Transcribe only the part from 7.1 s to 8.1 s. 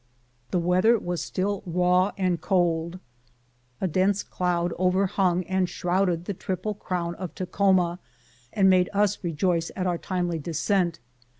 of Takhoma